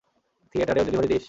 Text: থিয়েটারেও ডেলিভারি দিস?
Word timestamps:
থিয়েটারেও 0.55 0.85
ডেলিভারি 0.85 1.07
দিস? 1.07 1.19